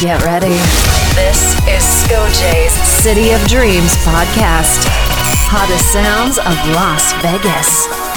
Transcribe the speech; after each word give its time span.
Get 0.00 0.22
ready. 0.24 0.48
This 1.14 1.54
is 1.66 1.82
Skoj's 2.04 2.72
City 3.02 3.30
of 3.30 3.40
Dreams 3.48 3.96
podcast. 4.04 4.84
Hottest 5.48 5.90
sounds 5.90 6.36
of 6.36 6.52
Las 6.74 7.14
Vegas. 7.22 8.15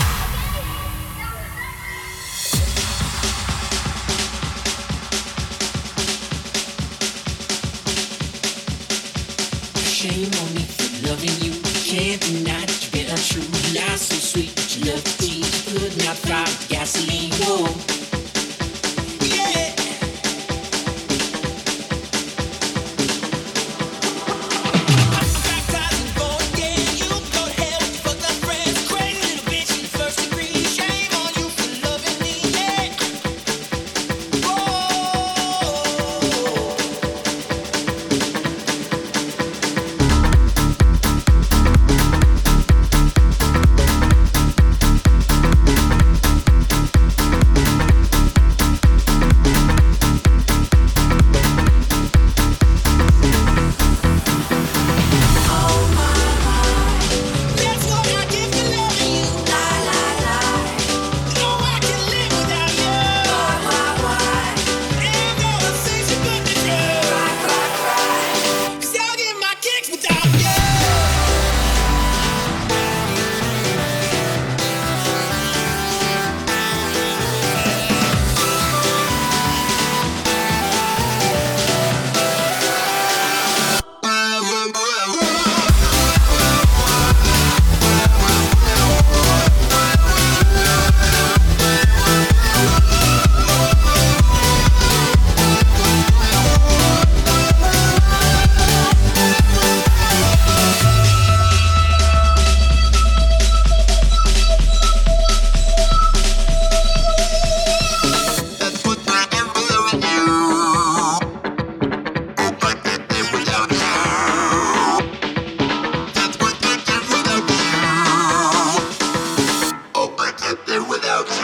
new 121.09 121.38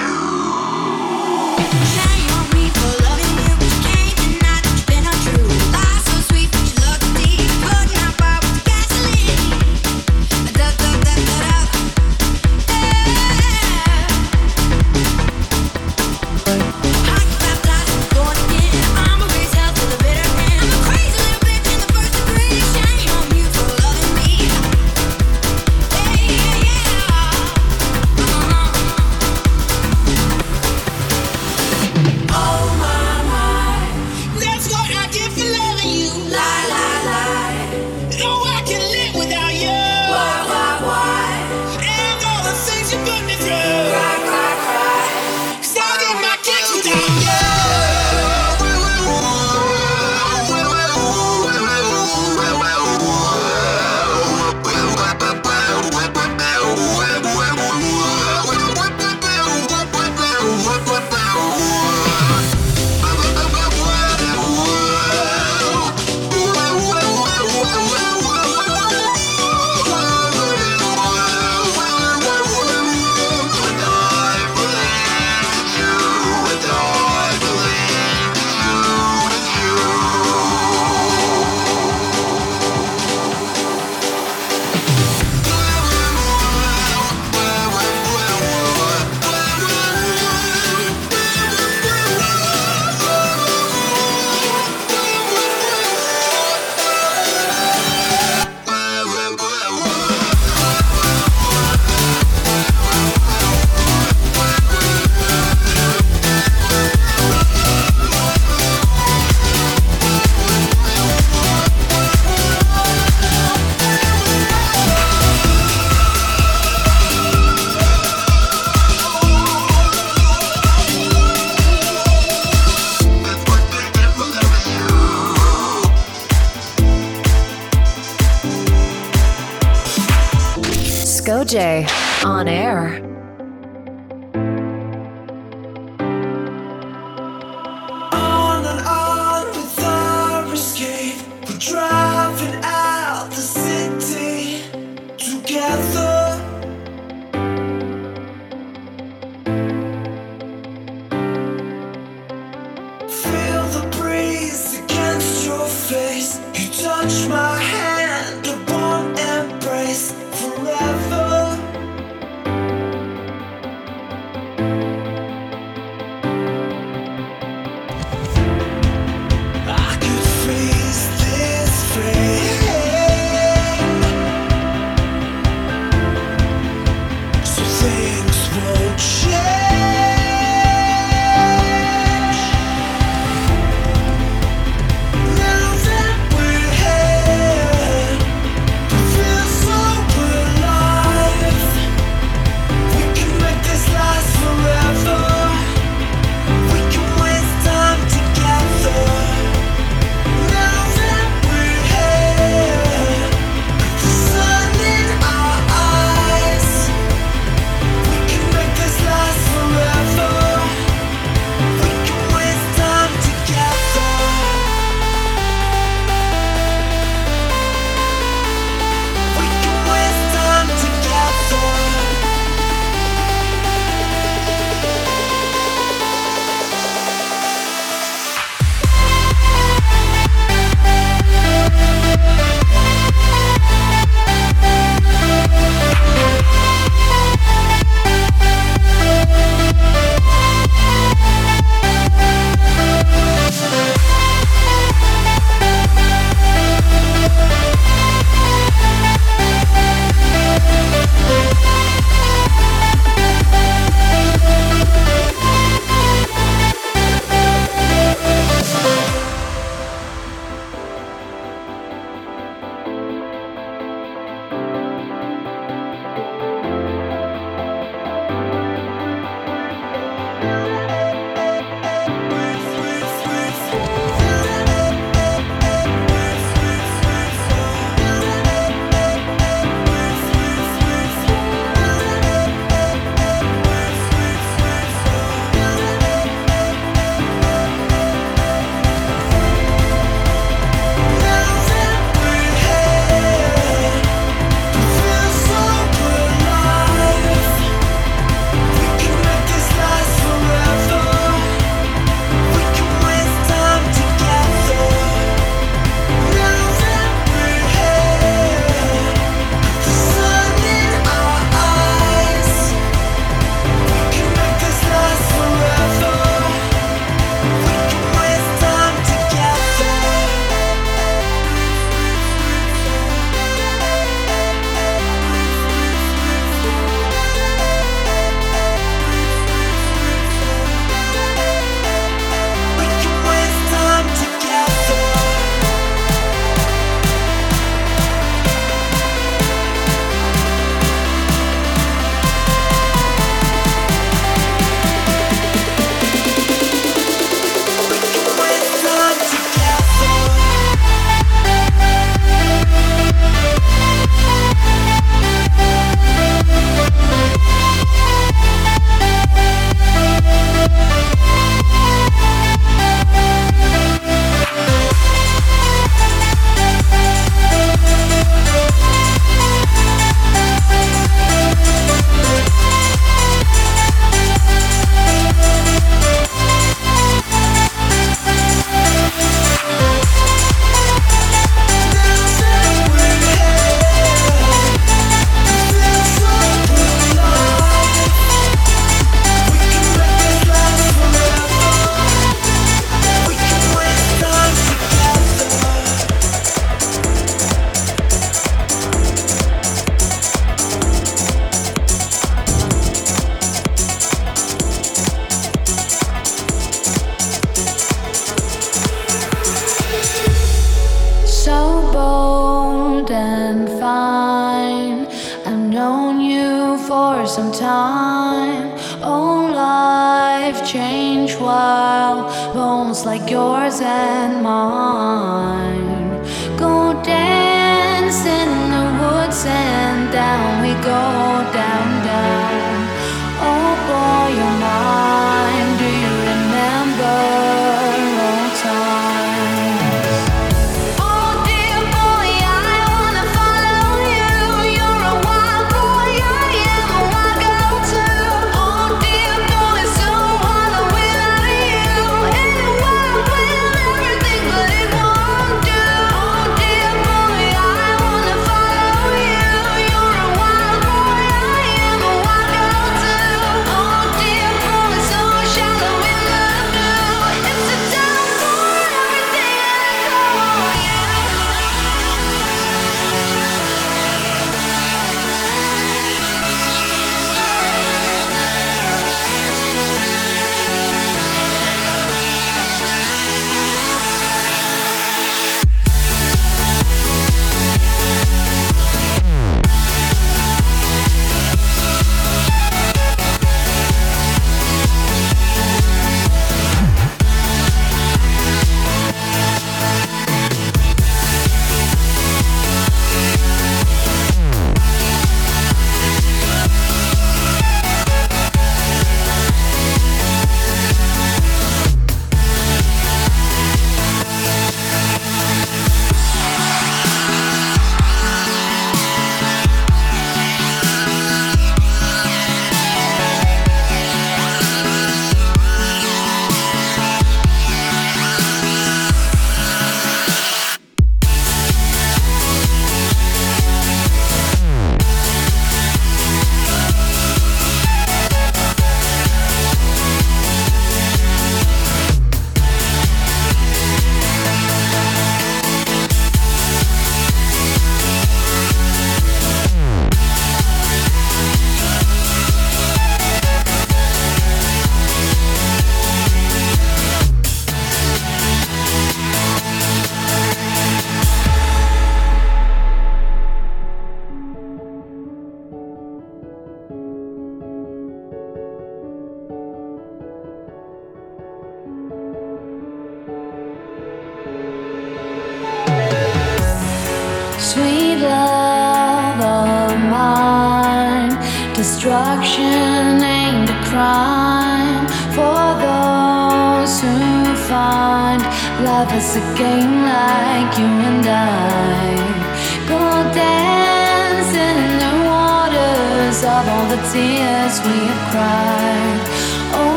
Go, 131.25 131.43
Jay, 131.43 131.87
on 132.23 132.47
air. 132.47 133.14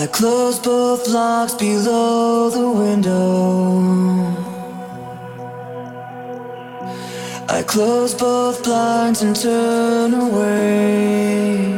I 0.00 0.06
close 0.06 0.58
both 0.58 1.08
locks 1.08 1.52
below 1.52 2.48
the 2.48 2.70
window. 2.70 3.82
I 7.50 7.62
close 7.62 8.14
both 8.14 8.64
blinds 8.64 9.20
and 9.20 9.36
turn 9.36 10.14
away. 10.14 11.76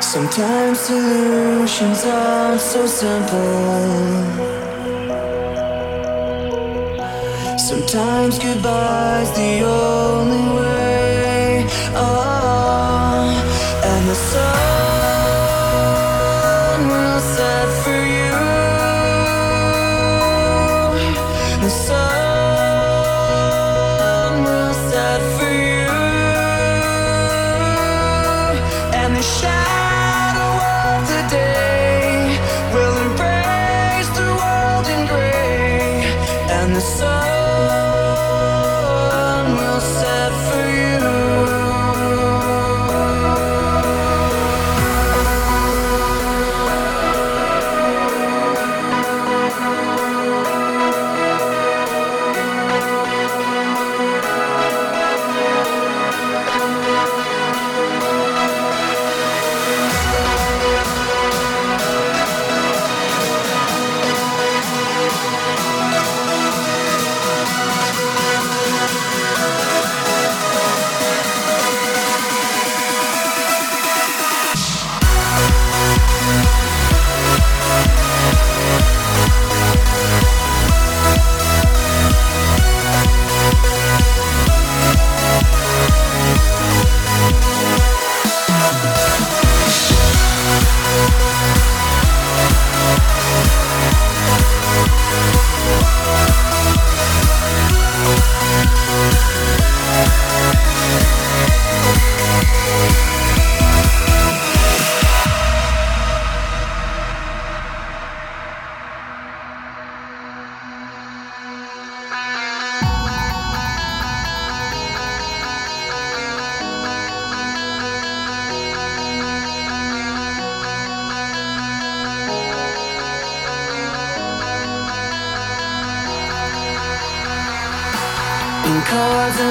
Sometimes 0.00 0.80
solutions 0.80 2.04
aren't 2.04 2.60
so 2.60 2.84
simple. 2.88 3.86
Sometimes 7.56 8.40
goodbye's 8.40 9.30
the 9.36 9.62
only 9.62 10.56
way. 10.56 10.65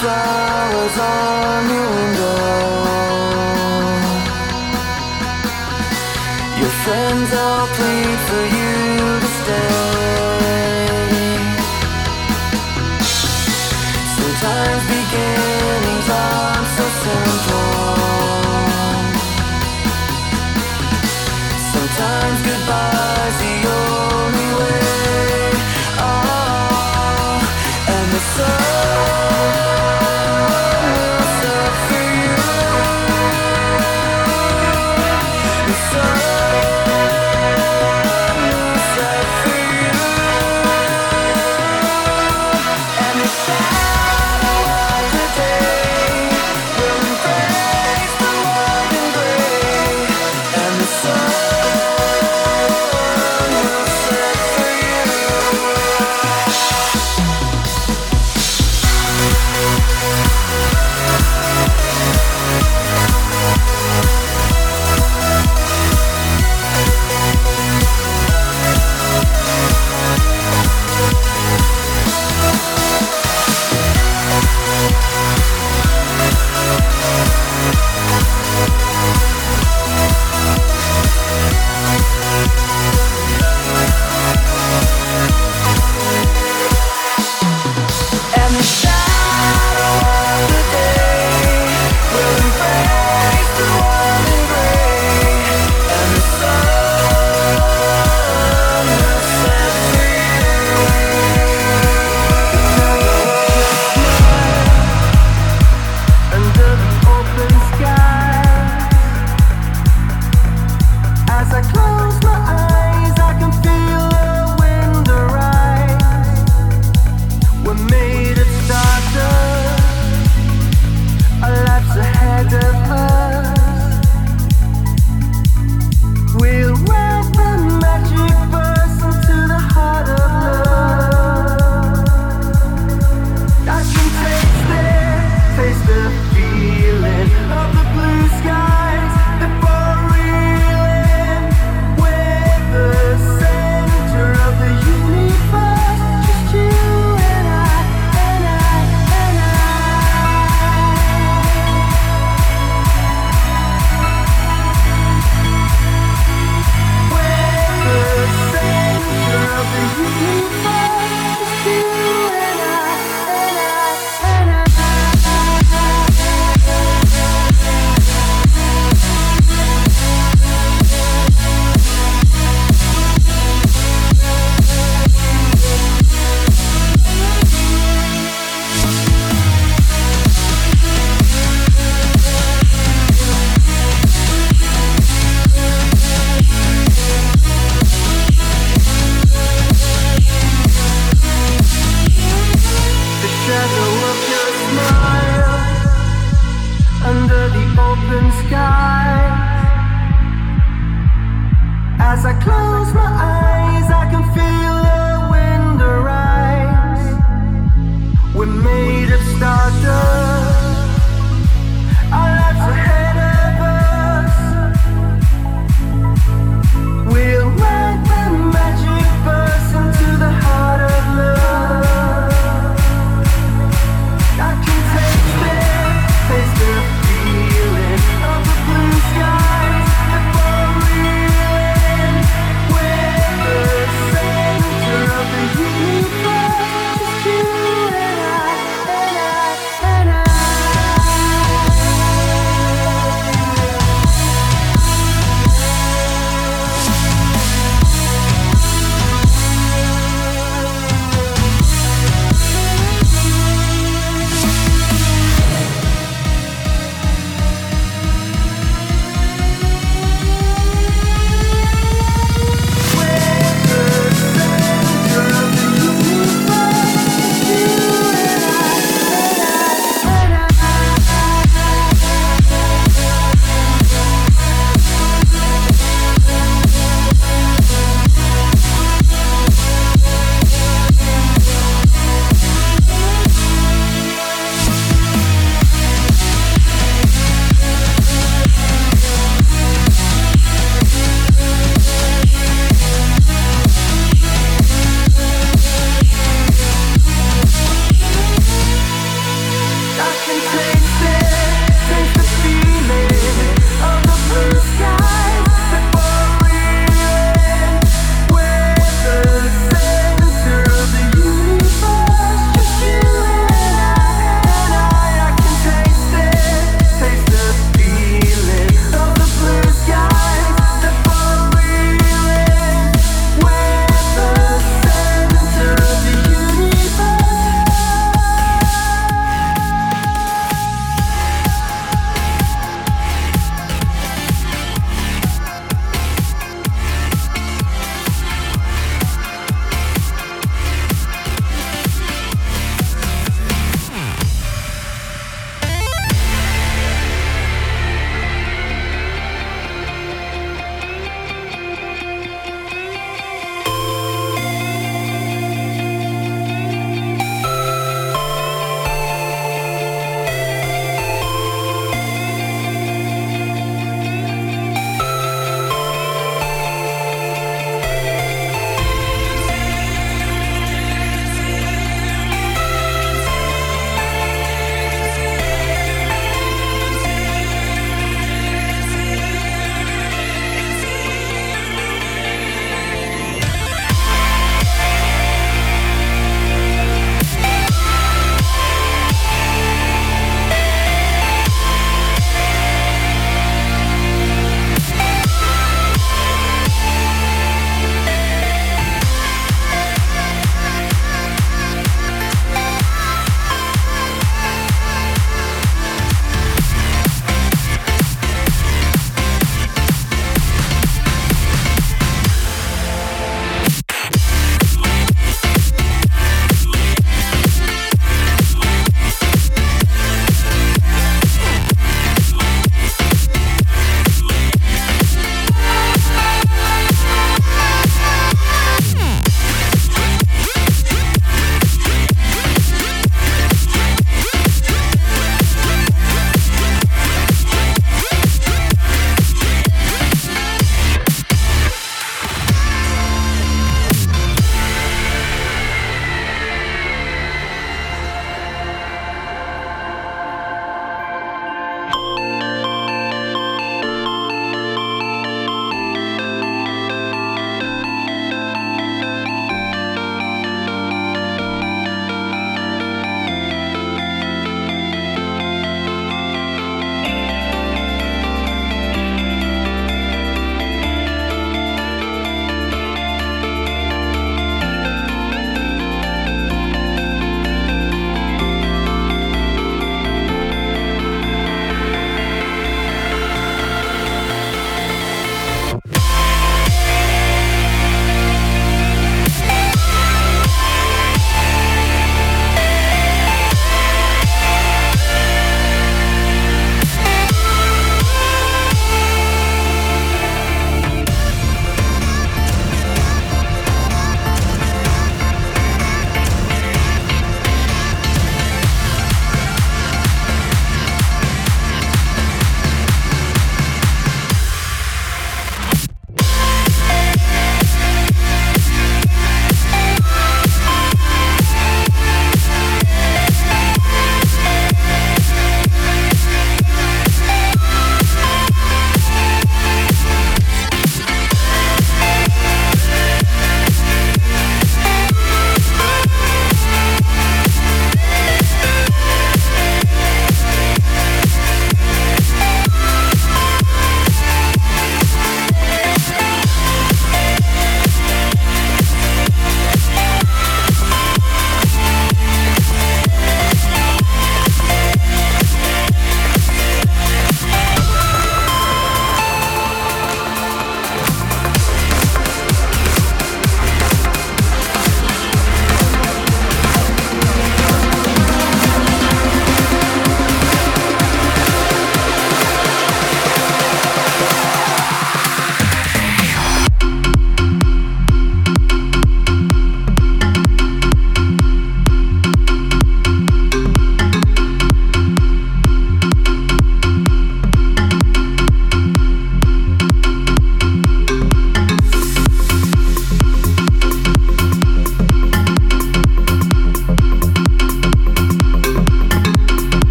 fly. 0.00 0.47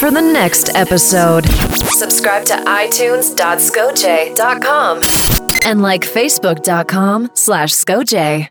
for 0.00 0.10
the 0.10 0.20
next 0.20 0.74
episode. 0.74 1.46
Subscribe 1.92 2.44
to 2.46 2.54
itunes.scoje.com 2.54 5.02
and 5.66 5.82
like 5.82 6.02
facebook.com 6.02 7.30
slash 7.34 7.74
scoj. 7.74 8.48